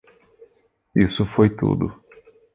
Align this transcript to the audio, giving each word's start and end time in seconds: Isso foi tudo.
Isso 0.95 1.25
foi 1.27 1.47
tudo. 1.55 1.93